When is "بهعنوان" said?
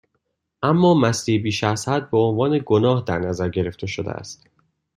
2.11-2.61